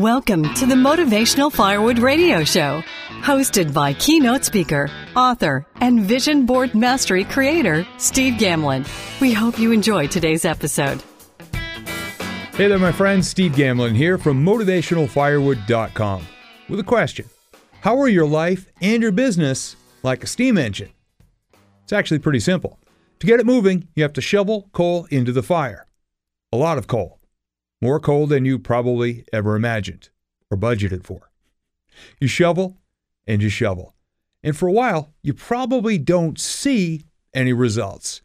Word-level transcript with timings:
Welcome 0.00 0.54
to 0.54 0.64
the 0.64 0.74
Motivational 0.74 1.52
Firewood 1.52 1.98
Radio 1.98 2.42
Show, 2.42 2.82
hosted 3.20 3.74
by 3.74 3.92
keynote 3.92 4.44
speaker, 4.44 4.88
author, 5.14 5.66
and 5.76 6.00
vision 6.00 6.46
board 6.46 6.74
mastery 6.74 7.22
creator, 7.22 7.86
Steve 7.98 8.34
Gamlin. 8.34 8.88
We 9.20 9.32
hope 9.32 9.58
you 9.58 9.72
enjoy 9.72 10.06
today's 10.06 10.44
episode. 10.46 11.02
Hey 12.54 12.66
there, 12.68 12.78
my 12.78 12.92
friends. 12.92 13.28
Steve 13.28 13.52
Gamlin 13.52 13.94
here 13.94 14.18
from 14.18 14.44
MotivationalFirewood.com 14.44 16.26
with 16.68 16.80
a 16.80 16.84
question 16.84 17.26
How 17.82 17.98
are 18.00 18.08
your 18.08 18.26
life 18.26 18.72
and 18.80 19.02
your 19.02 19.12
business 19.12 19.76
like 20.02 20.24
a 20.24 20.26
steam 20.26 20.56
engine? 20.56 20.90
It's 21.84 21.92
actually 21.92 22.20
pretty 22.20 22.40
simple. 22.40 22.78
To 23.20 23.26
get 23.26 23.38
it 23.38 23.46
moving, 23.46 23.86
you 23.94 24.02
have 24.02 24.14
to 24.14 24.22
shovel 24.22 24.68
coal 24.72 25.06
into 25.10 25.30
the 25.30 25.42
fire. 25.42 25.86
A 26.52 26.56
lot 26.56 26.78
of 26.78 26.86
coal. 26.86 27.19
More 27.80 28.00
coal 28.00 28.26
than 28.26 28.44
you 28.44 28.58
probably 28.58 29.24
ever 29.32 29.56
imagined 29.56 30.10
or 30.50 30.56
budgeted 30.56 31.04
for. 31.04 31.30
You 32.20 32.28
shovel 32.28 32.76
and 33.26 33.42
you 33.42 33.48
shovel. 33.48 33.94
And 34.42 34.56
for 34.56 34.68
a 34.68 34.72
while, 34.72 35.12
you 35.22 35.34
probably 35.34 35.98
don't 35.98 36.38
see 36.38 37.04
any 37.34 37.52
results. 37.52 38.22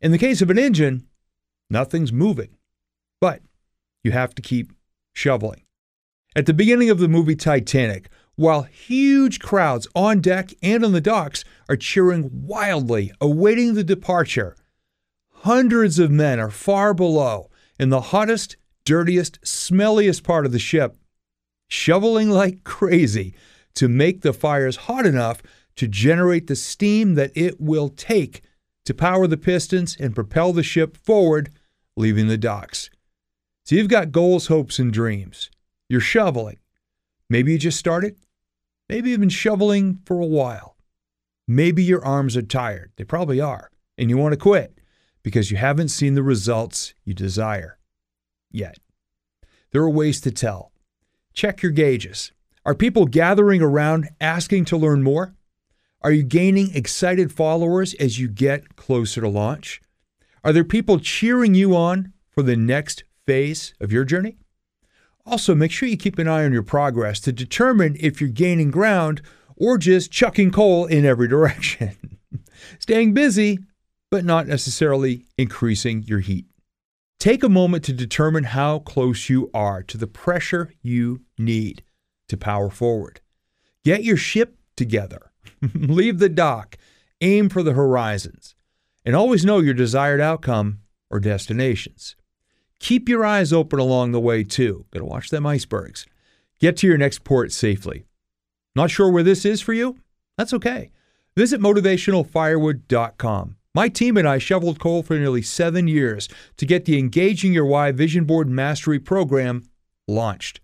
In 0.00 0.12
the 0.12 0.18
case 0.18 0.40
of 0.40 0.50
an 0.50 0.58
engine, 0.58 1.06
nothing's 1.68 2.12
moving. 2.12 2.56
But 3.20 3.42
you 4.02 4.12
have 4.12 4.34
to 4.36 4.42
keep 4.42 4.72
shoveling. 5.12 5.62
At 6.36 6.46
the 6.46 6.54
beginning 6.54 6.90
of 6.90 6.98
the 6.98 7.08
movie 7.08 7.34
Titanic, 7.34 8.08
while 8.36 8.62
huge 8.62 9.40
crowds 9.40 9.88
on 9.94 10.20
deck 10.20 10.52
and 10.62 10.84
on 10.84 10.92
the 10.92 11.00
docks 11.00 11.44
are 11.68 11.76
cheering 11.76 12.30
wildly, 12.32 13.10
awaiting 13.20 13.74
the 13.74 13.82
departure, 13.82 14.56
hundreds 15.30 15.98
of 15.98 16.10
men 16.10 16.38
are 16.38 16.50
far 16.50 16.94
below 16.94 17.50
in 17.80 17.90
the 17.90 18.00
hottest 18.00 18.56
dirtiest, 18.88 19.38
smelliest 19.42 20.24
part 20.24 20.46
of 20.46 20.52
the 20.52 20.58
ship, 20.58 20.96
shoveling 21.68 22.30
like 22.30 22.64
crazy 22.64 23.34
to 23.74 23.86
make 23.86 24.22
the 24.22 24.32
fires 24.32 24.76
hot 24.76 25.04
enough 25.04 25.42
to 25.76 25.86
generate 25.86 26.46
the 26.46 26.56
steam 26.56 27.14
that 27.14 27.30
it 27.34 27.60
will 27.60 27.90
take 27.90 28.40
to 28.86 28.94
power 28.94 29.26
the 29.26 29.36
pistons 29.36 29.94
and 30.00 30.14
propel 30.14 30.54
the 30.54 30.62
ship 30.62 30.96
forward, 30.96 31.50
leaving 31.98 32.28
the 32.28 32.38
docks. 32.38 32.88
So 33.66 33.74
you've 33.74 33.88
got 33.88 34.10
goals, 34.10 34.46
hopes, 34.46 34.78
and 34.78 34.90
dreams. 34.90 35.50
You're 35.90 36.00
shoveling. 36.00 36.56
Maybe 37.28 37.52
you 37.52 37.58
just 37.58 37.78
started. 37.78 38.16
Maybe 38.88 39.10
you've 39.10 39.20
been 39.20 39.28
shoveling 39.28 39.98
for 40.06 40.18
a 40.18 40.26
while. 40.26 40.78
Maybe 41.46 41.82
your 41.82 42.02
arms 42.02 42.38
are 42.38 42.42
tired. 42.42 42.92
They 42.96 43.04
probably 43.04 43.38
are. 43.38 43.70
And 43.98 44.08
you 44.08 44.16
want 44.16 44.32
to 44.32 44.38
quit 44.38 44.78
because 45.22 45.50
you 45.50 45.58
haven't 45.58 45.90
seen 45.90 46.14
the 46.14 46.22
results 46.22 46.94
you 47.04 47.12
desire 47.12 47.78
yet. 48.50 48.78
There 49.72 49.82
are 49.82 49.90
ways 49.90 50.20
to 50.22 50.30
tell. 50.30 50.72
Check 51.34 51.62
your 51.62 51.72
gauges. 51.72 52.32
Are 52.64 52.74
people 52.74 53.06
gathering 53.06 53.62
around 53.62 54.08
asking 54.20 54.66
to 54.66 54.76
learn 54.76 55.02
more? 55.02 55.34
Are 56.02 56.12
you 56.12 56.22
gaining 56.22 56.74
excited 56.74 57.32
followers 57.32 57.94
as 57.94 58.18
you 58.18 58.28
get 58.28 58.76
closer 58.76 59.20
to 59.20 59.28
launch? 59.28 59.80
Are 60.44 60.52
there 60.52 60.64
people 60.64 60.98
cheering 60.98 61.54
you 61.54 61.74
on 61.76 62.12
for 62.30 62.42
the 62.42 62.56
next 62.56 63.04
phase 63.26 63.74
of 63.80 63.92
your 63.92 64.04
journey? 64.04 64.38
Also, 65.26 65.54
make 65.54 65.70
sure 65.70 65.88
you 65.88 65.96
keep 65.96 66.18
an 66.18 66.28
eye 66.28 66.44
on 66.44 66.52
your 66.52 66.62
progress 66.62 67.20
to 67.20 67.32
determine 67.32 67.96
if 68.00 68.20
you're 68.20 68.30
gaining 68.30 68.70
ground 68.70 69.20
or 69.56 69.76
just 69.76 70.10
chucking 70.10 70.50
coal 70.50 70.86
in 70.86 71.04
every 71.04 71.28
direction. 71.36 71.96
Staying 72.78 73.12
busy, 73.12 73.58
but 74.10 74.24
not 74.24 74.46
necessarily 74.46 75.26
increasing 75.36 76.02
your 76.04 76.20
heat. 76.20 76.46
Take 77.18 77.42
a 77.42 77.48
moment 77.48 77.82
to 77.84 77.92
determine 77.92 78.44
how 78.44 78.78
close 78.78 79.28
you 79.28 79.50
are 79.52 79.82
to 79.82 79.98
the 79.98 80.06
pressure 80.06 80.72
you 80.82 81.22
need 81.36 81.82
to 82.28 82.36
power 82.36 82.70
forward. 82.70 83.20
Get 83.84 84.04
your 84.04 84.16
ship 84.16 84.56
together. 84.76 85.32
Leave 85.74 86.20
the 86.20 86.28
dock. 86.28 86.76
Aim 87.20 87.48
for 87.48 87.64
the 87.64 87.72
horizons. 87.72 88.54
And 89.04 89.16
always 89.16 89.44
know 89.44 89.58
your 89.58 89.74
desired 89.74 90.20
outcome 90.20 90.80
or 91.10 91.18
destinations. 91.18 92.14
Keep 92.78 93.08
your 93.08 93.24
eyes 93.24 93.52
open 93.52 93.80
along 93.80 94.12
the 94.12 94.20
way, 94.20 94.44
too. 94.44 94.86
Gotta 94.92 95.04
watch 95.04 95.30
them 95.30 95.44
icebergs. 95.46 96.06
Get 96.60 96.76
to 96.78 96.86
your 96.86 96.98
next 96.98 97.24
port 97.24 97.50
safely. 97.50 98.04
Not 98.76 98.92
sure 98.92 99.10
where 99.10 99.24
this 99.24 99.44
is 99.44 99.60
for 99.60 99.72
you? 99.72 99.96
That's 100.36 100.52
okay. 100.54 100.92
Visit 101.36 101.60
motivationalfirewood.com. 101.60 103.56
My 103.78 103.88
team 103.88 104.16
and 104.16 104.26
I 104.26 104.38
shoveled 104.38 104.80
coal 104.80 105.04
for 105.04 105.16
nearly 105.16 105.40
seven 105.40 105.86
years 105.86 106.28
to 106.56 106.66
get 106.66 106.84
the 106.84 106.98
Engaging 106.98 107.52
Your 107.52 107.64
Why 107.64 107.92
Vision 107.92 108.24
Board 108.24 108.48
Mastery 108.48 108.98
program 108.98 109.70
launched. 110.08 110.60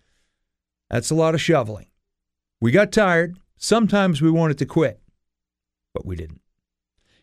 That's 0.91 1.12
a 1.12 1.14
lot 1.14 1.32
of 1.32 1.41
shoveling. 1.41 1.86
We 2.60 2.72
got 2.72 2.91
tired. 2.91 3.38
Sometimes 3.56 4.20
we 4.20 4.32
wanted 4.32 4.58
to 4.58 4.66
quit, 4.66 4.98
but 5.94 6.04
we 6.04 6.16
didn't. 6.16 6.41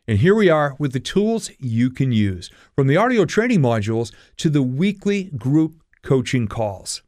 And 0.08 0.20
here 0.20 0.34
we 0.34 0.50
are 0.50 0.78
with 0.80 0.94
the 0.94 1.02
tools 1.02 1.52
you 1.60 1.90
can 1.90 2.14
use, 2.14 2.50
from 2.74 2.88
the 2.88 2.96
audio 2.96 3.26
training 3.26 3.60
modules 3.60 4.14
to 4.38 4.50
the 4.50 4.64
weekly 4.64 5.26
group 5.36 5.76
coaching 6.04 6.48
calls 6.48 7.04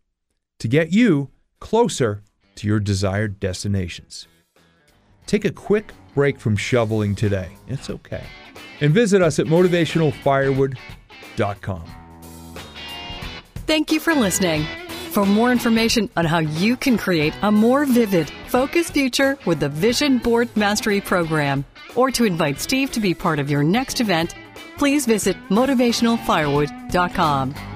to 0.59 0.67
get 0.67 0.91
you 0.91 1.29
closer 1.61 2.21
to 2.55 2.67
your 2.67 2.81
desired 2.81 3.39
destinations. 3.39 4.27
Take 5.25 5.45
a 5.45 5.51
quick 5.51 5.93
break 6.13 6.37
from 6.37 6.57
shoveling 6.57 7.15
today. 7.15 7.47
It's 7.69 7.89
okay 7.89 8.23
and 8.81 8.93
visit 8.93 9.21
us 9.21 9.39
at 9.39 9.45
motivationalfirewood.com. 9.47 11.83
Thank 13.65 13.91
you 13.91 13.99
for 13.99 14.13
listening. 14.13 14.65
For 15.11 15.25
more 15.25 15.51
information 15.51 16.09
on 16.17 16.25
how 16.25 16.39
you 16.39 16.75
can 16.75 16.97
create 16.97 17.33
a 17.43 17.51
more 17.51 17.85
vivid, 17.85 18.31
focused 18.47 18.93
future 18.93 19.37
with 19.45 19.59
the 19.59 19.69
Vision 19.69 20.17
Board 20.17 20.49
Mastery 20.55 20.99
Program, 20.99 21.63
or 21.95 22.09
to 22.11 22.25
invite 22.25 22.59
Steve 22.59 22.91
to 22.91 22.99
be 22.99 23.13
part 23.13 23.39
of 23.39 23.49
your 23.49 23.63
next 23.63 24.01
event, 24.01 24.35
please 24.77 25.05
visit 25.05 25.37
motivationalfirewood.com. 25.49 27.72